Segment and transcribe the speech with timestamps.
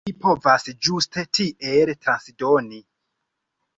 [0.09, 2.81] Vi povas ĝuste tiel transdoni.